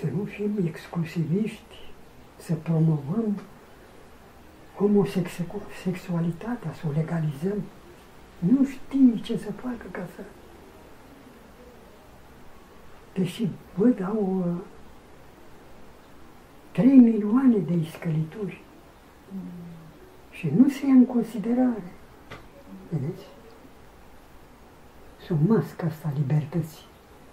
să 0.00 0.06
nu 0.16 0.24
fim 0.24 0.58
exclusiviști, 0.66 1.74
să 2.36 2.54
promovăm 2.54 3.40
homosexualitatea, 4.76 6.72
să 6.72 6.86
o 6.88 6.90
legalizăm. 6.90 7.62
Nu 8.38 8.64
știi 8.64 9.20
ce 9.22 9.36
să 9.36 9.52
facă 9.52 9.86
ca 9.90 10.06
să... 10.14 10.22
Deși 13.14 13.48
văd 13.74 14.02
au 14.02 14.44
uh, 14.46 14.60
3 16.72 16.86
milioane 16.86 17.56
de 17.56 17.72
iscălituri 17.72 18.62
mm. 19.32 19.40
și 20.30 20.52
nu 20.56 20.68
se 20.68 20.86
ia 20.86 20.92
în 20.92 21.06
considerare. 21.06 21.92
Vedeți? 22.88 23.24
Sub 25.26 25.48
masca 25.48 25.86
asta 25.86 26.12
libertății, 26.16 26.84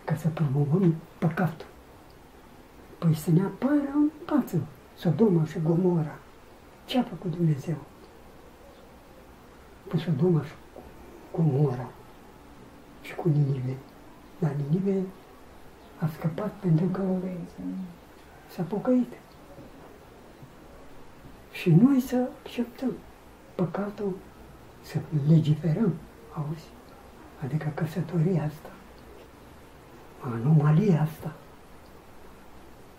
ca 0.03 0.15
să 0.15 0.27
promovăm 0.27 0.95
păcatul. 1.17 1.71
Păi 3.03 3.15
să 3.15 3.31
ne 3.31 3.41
apară 3.41 3.89
în 3.93 4.09
față 4.25 4.61
Sodoma 4.95 5.45
și 5.45 5.59
Gomora. 5.63 6.15
Ce 6.85 6.99
a 6.99 7.03
făcut 7.03 7.35
Dumnezeu? 7.35 7.75
Cu 9.89 9.97
Sodoma 9.97 10.43
și 10.43 10.51
Gomora 11.35 11.89
și 13.01 13.15
cu 13.15 13.29
Ninive. 13.29 13.77
Dar 14.39 14.51
Ninive 14.51 15.01
a 15.99 16.07
scăpat 16.07 16.51
pentru 16.51 16.85
că 16.85 17.01
s-a 18.49 18.63
pocăit. 18.63 19.13
Și 21.51 21.69
noi 21.69 21.99
să 21.99 22.29
acceptăm 22.41 22.91
păcatul, 23.55 24.13
să 24.81 24.99
legiferăm, 25.27 25.93
auzi? 26.33 26.69
Adică 27.43 27.71
căsătoria 27.75 28.43
asta, 28.43 28.69
anomalia 30.19 31.01
asta, 31.01 31.35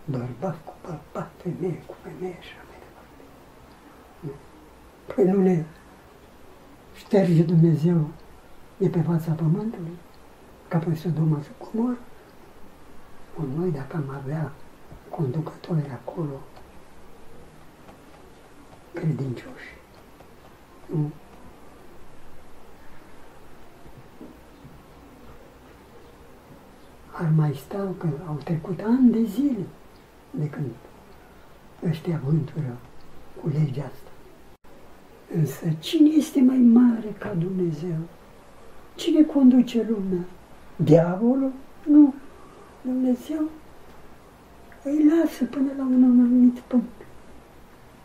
bărbat 0.05 0.65
cu 0.65 0.73
bărbat, 0.83 1.31
femeie 1.37 1.83
cu 1.87 1.95
femeie 2.03 2.37
și 2.41 2.53
așa 2.53 2.65
mai 2.69 2.79
departe. 2.85 3.23
Păi 5.15 5.25
nu 5.25 5.43
ne 5.43 5.65
șterge 6.95 7.43
Dumnezeu 7.43 8.09
de 8.77 8.89
pe 8.89 9.01
fața 9.01 9.33
pământului, 9.33 9.97
ca 10.69 10.79
pe 10.79 10.95
Sodoma 10.95 11.41
și 11.41 11.49
Comor. 11.59 11.97
Noi 13.57 13.71
dacă 13.71 13.97
am 13.97 14.15
avea 14.23 14.53
conducători 15.09 15.91
acolo, 15.91 16.41
credincioși, 18.93 19.77
nu? 20.87 21.11
Ar 27.13 27.31
mai 27.37 27.55
sta 27.55 27.95
că 27.99 28.09
au 28.27 28.35
trecut 28.35 28.81
ani 28.81 29.11
de 29.11 29.23
zile 29.23 29.67
de 30.39 30.49
când 30.49 30.71
ăștia 31.89 32.21
vântură 32.25 32.77
cu 33.41 33.49
legea 33.49 33.91
asta. 33.93 34.11
Însă 35.35 35.77
cine 35.79 36.09
este 36.09 36.41
mai 36.41 36.59
mare 36.59 37.15
ca 37.19 37.35
Dumnezeu? 37.35 37.99
Cine 38.95 39.23
conduce 39.23 39.87
lumea? 39.89 40.25
Diavolul? 40.77 41.53
Nu. 41.87 42.15
Dumnezeu 42.83 43.51
îi 44.83 45.05
lasă 45.09 45.45
până 45.45 45.73
la 45.77 45.83
un 45.83 46.03
anumit 46.05 46.59
punct. 46.59 47.07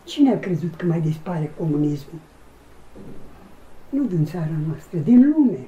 Cine 0.04 0.32
a 0.32 0.38
crezut 0.38 0.74
că 0.74 0.86
mai 0.86 1.00
dispare 1.00 1.54
comunismul? 1.58 2.20
Nu 3.88 4.04
din 4.04 4.24
țara 4.24 4.56
noastră, 4.66 4.98
din 4.98 5.30
lume. 5.30 5.66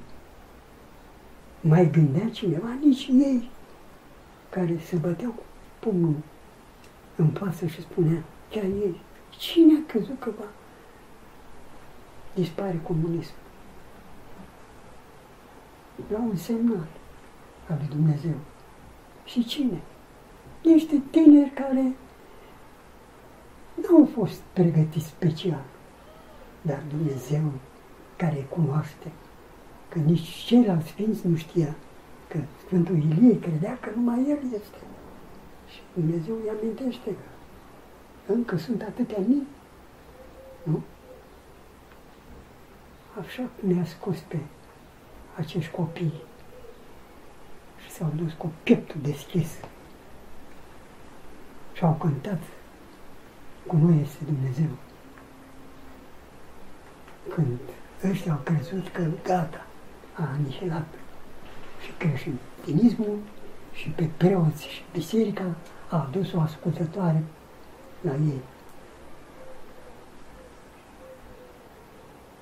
Mai 1.60 1.90
gândea 1.90 2.28
cineva? 2.28 2.68
Nici 2.84 3.06
ei, 3.06 3.50
care 4.50 4.78
se 4.84 4.96
băteau 4.96 5.30
cu 5.30 5.42
pumnul 5.78 6.14
în 7.22 7.28
față 7.28 7.66
și 7.66 7.80
spunea, 7.80 8.22
chiar 8.50 8.64
ei, 8.64 9.00
cine 9.30 9.72
a 9.78 9.86
crezut 9.86 10.18
că 10.18 10.30
va 10.38 10.46
dispare 12.34 12.80
comunismul? 12.83 13.38
La 16.10 16.18
un 16.18 16.36
semnal 16.36 16.86
al 17.68 17.77
lui 17.78 17.88
Dumnezeu. 17.88 18.34
Și 19.24 19.44
cine? 19.44 19.80
Niște 20.62 21.02
tineri 21.10 21.50
care 21.50 21.96
nu 23.74 23.96
au 23.96 24.08
fost 24.14 24.40
pregătiți 24.52 25.06
special, 25.06 25.64
dar 26.62 26.83
Dumnezeu 26.89 27.52
care 28.16 28.46
cunoaște, 28.48 29.12
că 29.89 29.98
nici 29.98 30.28
ceilalți 30.28 30.89
sfinți 30.89 31.27
nu 31.27 31.36
știa, 31.36 31.74
că 32.28 32.39
Sfântul 32.66 32.96
Ilie 32.96 33.39
credea 33.39 33.78
că 33.78 33.90
numai 33.94 34.27
El 34.28 34.39
este. 34.54 34.78
Și 35.72 35.80
Dumnezeu 35.94 36.34
îi 36.34 36.50
amintește 36.50 37.10
că 38.27 38.33
încă 38.33 38.56
sunt 38.56 38.83
atâtea 38.83 39.18
mii, 39.27 39.46
nu? 40.62 40.83
Așa 43.20 43.48
ne-a 43.60 43.84
scos 43.84 44.18
pe 44.18 44.38
acești 45.36 45.70
copii 45.70 46.22
și 47.84 47.90
s-au 47.90 48.12
dus 48.16 48.33
cu 48.33 48.52
pieptul 48.62 49.00
deschis 49.02 49.48
și 51.72 51.84
au 51.84 51.94
cântat 51.94 52.40
cu 53.66 53.77
noi 53.77 54.00
este 54.02 54.24
Dumnezeu. 54.24 54.70
Când 57.34 57.58
ăștia 58.10 58.33
au 58.33 58.39
crezut 58.44 58.89
că 58.89 59.06
gata, 59.22 59.66
a 60.14 60.28
anihilat 60.33 60.86
și 61.80 61.92
creștinismul 61.98 63.18
și 63.72 63.88
pe 63.88 64.10
preoți 64.16 64.66
și 64.66 64.83
biserica 64.92 65.55
a 65.90 65.96
adus 65.96 66.33
o 66.33 66.40
ascultătoare 66.40 67.24
la 68.00 68.12
ei. 68.12 68.40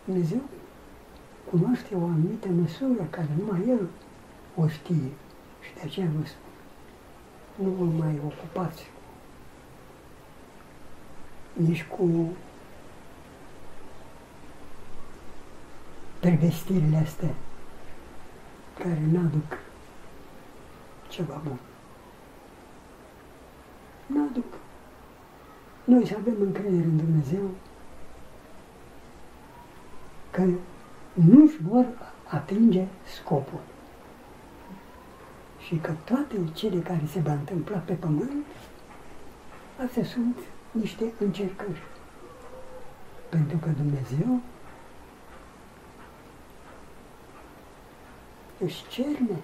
Dumnezeu 0.04 0.41
cunoaște 1.50 1.94
o 1.94 2.04
anumită 2.04 2.48
măsură 2.48 3.06
care 3.10 3.28
numai 3.38 3.68
El 3.68 3.88
o 4.56 4.68
știe 4.68 5.10
și 5.60 5.74
de 5.74 5.80
aceea 5.84 6.08
vă 6.18 6.26
spun, 6.26 6.52
nu 7.66 7.70
vă 7.70 7.84
mai 8.02 8.20
ocupați 8.24 8.91
nici 11.52 11.84
cu 11.84 12.32
prevestirile 16.20 16.97
astea 16.97 17.34
care 18.78 19.02
n-aduc 19.10 19.58
ceva 21.10 21.41
bun. 21.44 21.59
N-aduc. 24.06 24.54
Noi 25.84 26.06
să 26.06 26.16
avem 26.19 26.34
încredere 26.41 26.84
în 26.84 26.97
Dumnezeu 26.97 27.50
că 30.31 30.43
nu-și 31.12 31.62
vor 31.62 31.87
atinge 32.26 32.87
scopul. 33.04 33.60
Și 35.59 35.76
că 35.76 35.93
toate 36.04 36.37
cele 36.53 36.81
care 36.81 37.03
se 37.06 37.21
va 37.21 37.32
întâmpla 37.32 37.77
pe 37.77 37.92
pământ, 37.92 38.47
astea 39.84 40.04
sunt 40.04 40.37
niște 40.71 41.12
încercări. 41.19 41.82
Pentru 43.28 43.56
că 43.56 43.69
Dumnezeu 43.69 44.41
își 48.59 48.88
cerne 48.88 49.38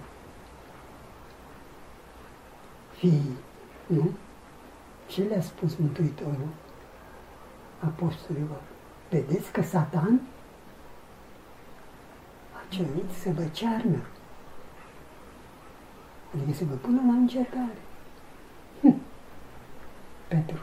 fiii, 2.97 3.37
nu? 3.87 4.09
Ce 5.07 5.23
le-a 5.23 5.41
spus 5.41 5.75
Mântuitorul 5.75 6.49
apostolilor? 7.79 8.61
Vedeți 9.09 9.51
că 9.51 9.61
Satan 9.61 10.21
a 12.53 12.65
cerut 12.69 13.11
să 13.21 13.29
vă 13.35 13.43
cearnă. 13.51 13.99
Adică 16.33 16.57
să 16.57 16.63
vă 16.65 16.73
pună 16.73 17.01
la 17.05 17.13
încercare. 17.13 17.77
Hm. 18.81 19.01
Pentru 20.27 20.57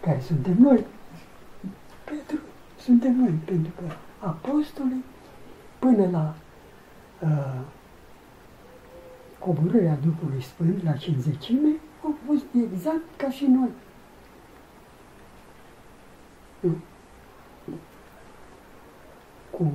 care 0.00 0.20
suntem 0.20 0.56
noi. 0.58 0.84
Pentru, 2.04 2.38
suntem 2.78 3.16
noi, 3.16 3.30
pentru 3.44 3.72
că 3.76 3.94
apostolii, 4.26 5.04
până 5.78 6.08
la 6.10 6.34
uh, 7.20 7.60
coborârea 9.40 9.98
Duhului 10.04 10.42
Sfânt, 10.42 10.82
la 10.84 10.92
cinzecime, 10.92 11.70
au 12.04 12.14
fost 12.26 12.44
exact 12.54 13.04
ca 13.16 13.30
și 13.30 13.46
noi. 13.46 13.70
Cu 19.50 19.72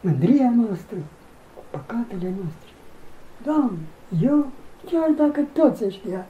mândria 0.00 0.50
noastră, 0.50 0.96
cu 1.54 1.62
păcatele 1.70 2.34
noastre. 2.40 2.68
Doamne, 3.44 3.78
eu, 4.20 4.46
chiar 4.84 5.10
dacă 5.10 5.40
toți 5.52 5.84
ăștia 5.84 6.26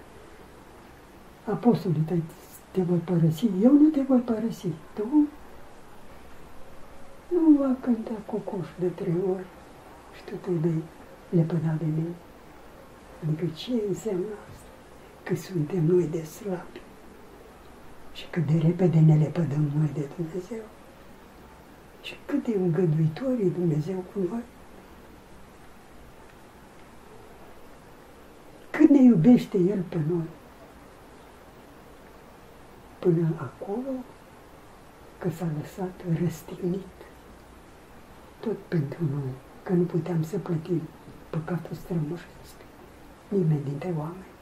apostolii 1.44 2.02
tăi 2.06 2.22
te 2.70 2.82
voi 2.82 2.98
părăsi, 2.98 3.50
eu 3.62 3.72
nu 3.72 3.88
te 3.88 4.00
voi 4.00 4.18
părăsi. 4.18 4.68
Tu 4.94 5.28
nu 7.28 7.50
va 7.58 7.76
cânta 7.80 8.10
cocoș 8.26 8.66
de 8.78 8.86
trei 8.86 9.16
ori 9.32 9.44
și 10.14 10.22
tu 10.24 10.34
te 10.34 10.50
vei 10.50 10.82
lepăda 11.28 11.76
de 11.78 11.84
mine. 11.84 12.14
Adică 13.22 13.46
ce 13.54 13.72
înseamnă 13.88 14.34
asta? 14.50 14.68
Că 15.22 15.34
suntem 15.34 15.84
noi 15.84 16.06
de 16.06 16.22
slabi 16.22 16.80
și 18.12 18.26
cât 18.30 18.46
de 18.46 18.58
repede 18.58 18.98
ne 18.98 19.16
lepădăm 19.16 19.70
noi 19.76 19.90
de 19.94 20.08
Dumnezeu 20.16 20.64
și 22.02 22.16
cât 22.26 22.44
de 22.44 22.54
îngăduitor 22.56 23.32
e 23.40 23.48
Dumnezeu 23.48 24.04
cu 24.12 24.18
noi. 24.18 24.42
Cât 28.70 28.88
ne 28.88 29.02
iubește 29.02 29.58
El 29.58 29.82
pe 29.88 30.00
noi. 30.08 30.28
Până 32.98 33.28
acolo 33.36 33.90
că 35.18 35.30
s-a 35.30 35.48
lăsat 35.60 36.00
răstignit 36.20 36.86
tot 38.40 38.56
pentru 38.68 39.04
noi, 39.04 39.32
că 39.62 39.72
nu 39.72 39.82
puteam 39.82 40.22
să 40.22 40.38
plătim 40.38 40.82
păcatul 41.30 41.76
strămoșesc, 41.76 42.56
nimeni 43.28 43.64
dintre 43.64 43.94
oameni. 43.98 44.32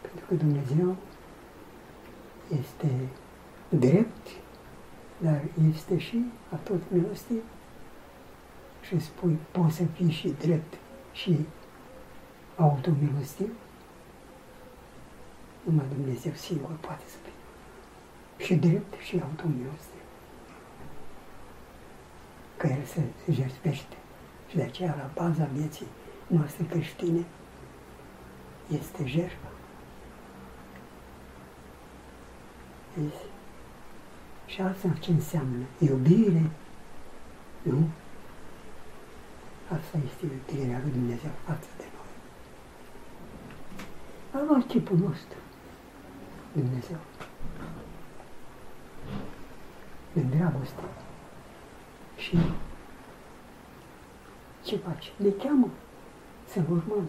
Pentru 0.00 0.24
că 0.26 0.34
Dumnezeu 0.34 0.96
este 2.60 3.08
drept, 3.68 4.28
dar 5.18 5.42
este 5.72 5.98
și 5.98 6.24
atot 6.52 6.80
milostiv. 6.88 7.42
Și 8.80 9.00
spui, 9.00 9.38
poți 9.50 9.76
să 9.76 9.84
fii 9.84 10.10
și 10.10 10.28
drept 10.28 10.74
și 11.12 11.46
automilostiv? 12.56 13.52
Numai 15.64 15.84
Dumnezeu 15.94 16.32
singur 16.34 16.70
poate 16.80 17.02
să 17.06 17.16
fie. 17.22 17.32
Și 18.44 18.54
drept 18.54 18.94
și 19.00 19.20
automilostiv. 19.22 20.01
Că 22.62 22.68
El 22.68 22.84
se 22.84 23.02
jertfește. 23.30 23.96
Și 24.48 24.56
de 24.56 24.62
aceea, 24.62 24.94
la 24.96 25.10
baza 25.22 25.48
vieții 25.52 25.86
noastre 26.26 26.64
creștine, 26.64 27.24
este 28.68 29.06
jertfa. 29.06 29.50
Vezi? 32.94 33.24
Și 34.46 34.60
asta 34.60 34.88
ce 35.00 35.10
înseamnă? 35.10 35.64
Iubire, 35.78 36.50
nu? 37.62 37.88
Asta 39.68 39.98
este 40.06 40.26
iubirea 40.26 40.80
lui 40.82 40.92
Dumnezeu 40.92 41.30
față 41.44 41.68
de 41.76 41.84
noi. 41.94 42.10
A 44.42 44.44
luat 44.46 44.66
chipul 44.66 44.96
nostru, 44.96 45.38
Dumnezeu. 46.52 46.98
În 50.14 50.28
dragoste. 50.30 50.82
Și 52.22 52.38
ce 54.64 54.76
faci? 54.76 55.12
Ne 55.16 55.28
cheamă 55.28 55.68
să-L 56.44 56.64
urmăm. 56.70 57.08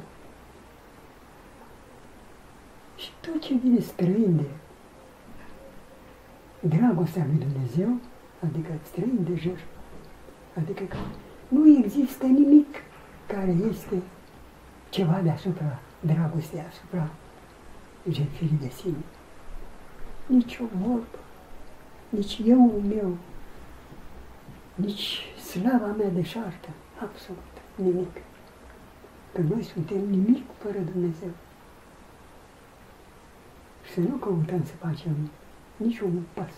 Și 2.96 3.10
tot 3.22 3.42
ce 3.42 3.54
vine 3.54 3.80
străin 3.80 4.36
de 4.36 4.50
dragostea 6.68 7.26
lui 7.26 7.46
Dumnezeu, 7.46 8.00
adică 8.44 8.72
străin 8.84 9.24
de 9.24 9.36
jertfă. 9.36 9.66
Adică 10.58 10.84
că 10.84 10.98
nu 11.48 11.78
există 11.78 12.26
nimic 12.26 12.76
care 13.28 13.56
este 13.70 14.02
ceva 14.90 15.22
deasupra 15.22 15.80
dragostei, 16.00 16.64
asupra 16.70 17.10
jertfirii 18.10 18.58
de 18.62 18.70
sine. 18.70 19.04
Nici 20.26 20.58
o 20.58 20.66
vorbă, 20.78 21.20
nici 22.10 22.42
eu 22.46 22.82
meu, 22.88 23.18
nici 24.76 25.34
slava 25.36 25.86
mea 25.86 26.10
de 26.10 26.22
șartă, 26.22 26.70
absolut 27.02 27.54
nimic. 27.76 28.22
Că 29.34 29.42
noi 29.42 29.64
suntem 29.64 30.10
nimic 30.10 30.44
fără 30.58 30.80
Dumnezeu. 30.80 31.30
Și 33.84 33.92
să 33.92 34.00
nu 34.00 34.16
căutăm 34.16 34.66
să 34.66 34.74
facem 34.74 35.16
niciun 35.78 36.24
pas 36.34 36.54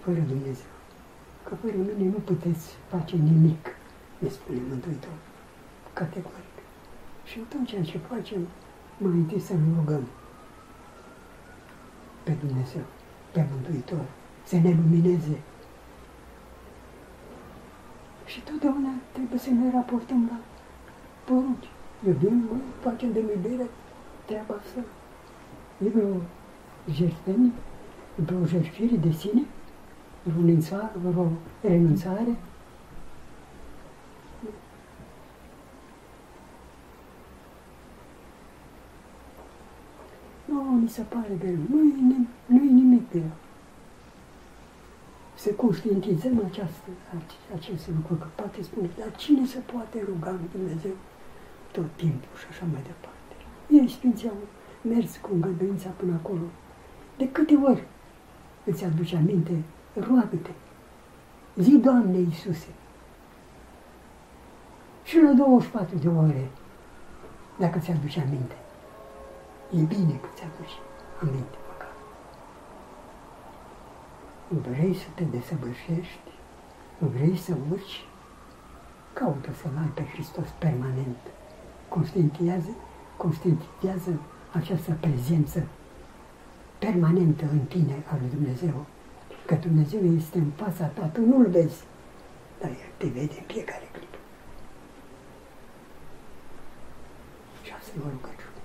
fără 0.00 0.18
Dumnezeu. 0.18 0.72
Că 1.44 1.54
fără 1.54 1.76
mine 1.76 2.10
nu 2.10 2.18
puteți 2.18 2.76
face 2.88 3.16
nimic, 3.16 3.66
ne 4.18 4.28
spune 4.28 4.60
Mântuitor, 4.68 5.16
categoric. 5.92 6.54
Și 7.24 7.40
atunci 7.44 7.90
ce 7.90 7.98
facem, 7.98 8.46
mai 8.98 9.12
întâi 9.12 9.40
să 9.40 9.52
ne 9.52 9.74
rugăm 9.76 10.08
pe 12.22 12.30
Dumnezeu, 12.30 12.82
pe 13.32 13.46
Mântuitor, 13.50 14.04
să 14.44 14.56
ne 14.56 14.76
lumineze. 14.82 15.40
Și 18.24 18.40
totdeauna 18.40 18.90
trebuie 19.12 19.38
să 19.38 19.50
ne 19.50 19.70
raportăm 19.70 20.28
la 20.30 20.38
porunci. 21.24 21.68
Iubim, 22.06 22.44
facem 22.80 23.12
de 23.12 23.20
iubire 23.20 23.66
treaba 24.24 24.54
asta. 24.54 24.80
E 25.84 25.88
vreo 25.88 26.20
jertfenie, 26.92 27.52
vreo 28.14 28.44
jertfire 28.44 28.96
de 28.96 29.10
sine, 29.10 29.42
renunțare, 30.22 30.92
vreo 31.02 31.28
renunțare. 31.60 32.36
Nu, 40.44 40.60
mi 40.62 40.88
se 40.88 41.02
pare 41.02 41.34
greu. 41.38 41.56
Nu 41.70 41.78
e, 41.78 42.16
nu 42.46 42.56
e 42.56 42.70
nimic 42.70 43.10
greu. 43.10 43.30
Să 45.44 45.52
conștientizăm 45.52 46.42
această, 46.48 46.88
acest 47.54 47.88
lucru, 47.88 48.14
că 48.14 48.26
poate 48.34 48.62
spune, 48.62 48.88
dar 48.98 49.16
cine 49.16 49.46
se 49.46 49.58
poate 49.58 50.04
ruga 50.06 50.30
în 50.30 50.40
Dumnezeu 50.52 50.90
tot 51.72 51.88
timpul 51.96 52.36
și 52.38 52.46
așa 52.50 52.64
mai 52.72 52.82
departe. 52.82 53.34
Ei, 53.70 53.88
Sfinții 53.88 54.28
au 54.28 54.36
mers 54.82 55.16
cu 55.16 55.28
îngăduința 55.32 55.88
până 55.88 56.12
acolo. 56.14 56.46
De 57.16 57.28
câte 57.28 57.54
ori 57.54 57.82
îți 58.64 58.84
aduce 58.84 59.16
aminte, 59.16 59.62
roagă-te. 59.94 60.50
Zi, 61.56 61.76
Doamne 61.76 62.18
Iisuse. 62.18 62.72
Și 65.02 65.20
la 65.20 65.32
24 65.32 65.96
de 65.96 66.08
ore, 66.08 66.50
dacă 67.58 67.78
ți-aduce 67.78 68.20
aminte. 68.20 68.56
E 69.70 69.80
bine 69.80 70.14
că 70.22 70.28
ți-aduce 70.34 70.78
aminte 71.20 71.56
măcar. 71.56 71.63
Vrei 74.48 74.94
să 74.94 75.06
te 75.14 75.24
desăvârșești? 75.24 76.28
Vrei 76.98 77.36
să 77.36 77.56
urci? 77.70 78.04
Caută 79.12 79.52
să-L 79.52 79.76
ai 79.78 79.90
pe 79.94 80.02
Hristos 80.02 80.48
permanent. 80.58 81.16
Conștientizează, 81.88 82.70
conștientizează 83.16 84.20
această 84.52 84.96
prezență 85.00 85.66
permanentă 86.78 87.44
în 87.52 87.58
tine 87.58 88.04
a 88.10 88.16
lui 88.20 88.28
Dumnezeu. 88.28 88.86
Că 89.46 89.54
Dumnezeu 89.54 90.04
este 90.16 90.38
în 90.38 90.50
fața 90.56 90.86
ta, 90.86 91.06
tu 91.06 91.20
nu-L 91.20 91.50
vezi, 91.50 91.84
dar 92.60 92.70
El 92.70 92.92
te 92.96 93.06
vede 93.06 93.34
în 93.38 93.46
fiecare 93.46 93.88
clipă. 93.92 94.16
Și 97.62 97.72
asta 97.78 97.92
e 97.96 98.06
o 98.06 98.10
rugăciune. 98.10 98.62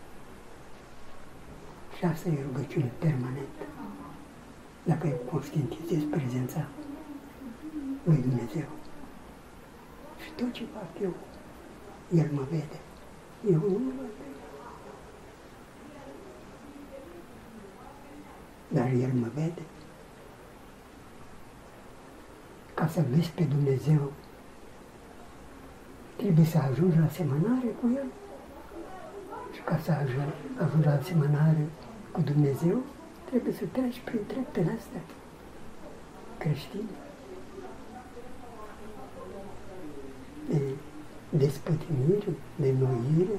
Și 1.97 2.05
asta 2.05 2.29
e 2.29 2.45
rugăciune 2.51 2.91
permanentă. 2.99 3.63
Dacă 4.83 5.07
eu 5.07 5.21
conștientizez 5.31 6.03
prezența 6.09 6.67
lui 8.03 8.17
Dumnezeu. 8.17 8.67
Și 10.23 10.31
tot 10.35 10.51
ce 10.51 10.63
fac 10.73 11.01
eu, 11.01 11.13
El 12.15 12.29
mă 12.33 12.41
vede. 12.49 12.79
Eu 13.51 13.59
nu 13.59 13.79
mă 13.85 13.91
văd. 13.97 14.19
dar 18.69 18.91
El 18.91 19.11
mă 19.13 19.27
vede. 19.33 19.61
Ca 22.73 22.87
să 22.87 23.03
vezi 23.09 23.31
pe 23.31 23.43
Dumnezeu, 23.43 24.11
trebuie 26.15 26.45
să 26.45 26.57
ajungi 26.57 26.97
la 26.97 27.05
asemănare 27.05 27.67
cu 27.81 27.89
El. 27.95 28.05
Și 29.53 29.61
ca 29.61 29.77
să 29.77 29.91
ajungi 30.57 30.85
la 30.85 30.93
asemănare 30.93 31.69
cu 32.11 32.21
Dumnezeu, 32.21 32.83
trebuie 33.29 33.53
să 33.53 33.65
treci 33.71 33.99
prin 34.03 34.19
treptele 34.27 34.75
astea 34.79 35.01
creștine. 36.37 36.95
De 40.49 40.61
despătimire, 41.29 42.31
de 42.55 42.73
noire, 42.79 43.37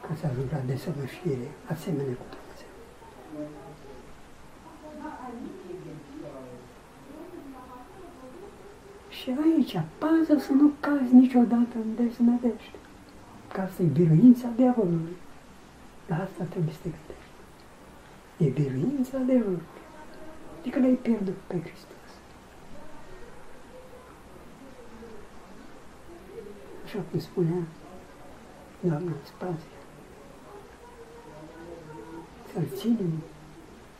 ca 0.00 0.14
să 0.20 0.26
ajungi 0.26 0.52
la 0.52 0.62
desăvârșire, 0.66 1.48
asemenea 1.72 2.14
cu 2.20 2.26
Dumnezeu. 2.34 2.72
Și 9.08 9.28
aici, 9.44 9.76
pază 9.98 10.38
să 10.46 10.52
nu 10.52 10.70
cazi 10.80 11.14
niciodată 11.14 11.74
în 11.84 11.94
deznădejde. 11.94 12.78
Ca 13.52 13.62
asta 13.62 13.82
e 13.82 13.86
biruința 13.86 14.48
diavolului. 14.56 15.16
Dar 16.06 16.20
asta 16.20 16.44
trebuie 16.44 16.72
să 16.72 16.78
te 16.82 16.88
gândești. 16.88 17.27
E 18.38 18.48
biruința 18.48 19.18
diavolului. 19.18 19.62
Adică 20.60 20.78
l-ai 20.78 20.98
pierdut 21.02 21.36
pe 21.46 21.60
Hristos. 21.60 21.98
așa 26.88 27.02
cum 27.10 27.20
spunea 27.20 27.62
doamna 28.80 29.12
Spazia, 29.24 29.78
să-L 32.52 32.66
ținem 32.76 33.12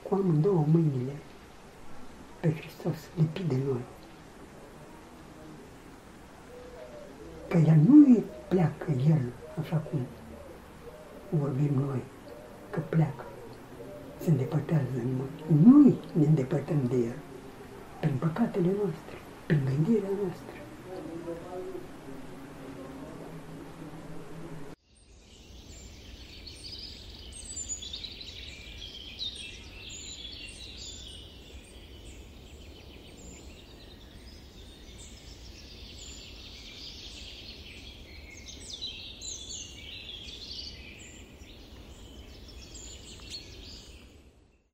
cu 0.02 0.14
amândouă 0.14 0.64
mâinile 0.72 1.16
pe 2.40 2.54
Hristos 2.54 2.96
lipit 3.16 3.44
de 3.44 3.56
noi. 3.66 3.84
Că 7.48 7.56
El 7.56 7.80
nu 7.86 8.24
pleacă 8.48 8.90
El, 8.90 9.32
așa 9.60 9.76
cum 9.76 10.00
vorbim 11.28 11.74
noi, 11.74 12.02
că 12.70 12.80
pleacă, 12.80 13.24
se 14.28 14.34
îndepărtează 14.34 14.96
în 15.04 15.10
noi. 15.20 15.32
Noi 15.72 15.94
ne 16.18 16.26
îndepărtăm 16.26 16.80
de 16.88 16.96
El, 16.96 17.18
prin 18.00 18.16
păcatele 18.18 18.70
noastre, 18.80 19.16
prin 19.46 19.60
gândirea 19.68 20.12
noastră. 20.20 20.57